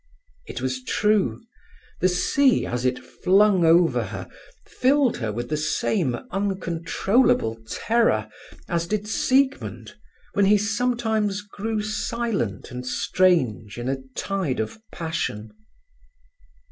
It 0.47 0.61
was 0.61 0.83
true; 0.83 1.43
the 1.99 2.09
sea 2.09 2.65
as 2.65 2.85
it 2.85 2.97
flung 2.97 3.63
over 3.63 4.05
her 4.05 4.27
filled 4.65 5.17
her 5.17 5.31
with 5.31 5.49
the 5.49 5.57
same 5.57 6.15
uncontrollable 6.31 7.59
terror 7.69 8.27
as 8.67 8.87
did 8.87 9.07
Siegmund 9.07 9.93
when 10.33 10.45
he 10.45 10.57
sometimes 10.57 11.43
grew 11.43 11.83
silent 11.83 12.71
and 12.71 12.83
strange 12.83 13.77
in 13.77 13.87
a 13.87 13.97
tide 14.15 14.59
of 14.59 14.79
passion. 14.91 15.51